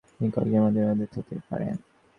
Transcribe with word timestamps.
তিনি 0.11 0.29
কয়েকজন 0.31 0.61
মনিবের 0.63 0.91
অধীনে 0.91 1.07
থাকতে 1.07 1.33
শুরু 1.35 1.47
করেন। 1.49 1.75